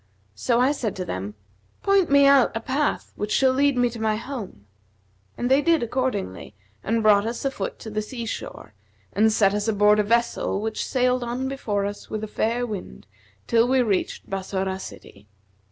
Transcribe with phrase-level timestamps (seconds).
[0.33, 1.35] So I said to them,
[1.83, 4.65] 'Point me out a path which shall lead me to my home,'
[5.37, 8.73] and they did accordingly, and brought us a foot to the sea shore
[9.13, 13.05] and set us aboard a vessel which sailed on before us with a fair wind,
[13.45, 15.27] till we reached Bassorah city.